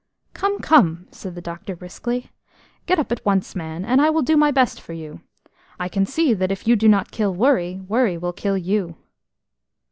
[0.33, 2.31] "Come, come!" said the doctor briskly.
[2.87, 5.21] "Get up at once, man, and I will do my best for you.
[5.79, 8.95] I can see that if you do not kill worry, worry will kill you."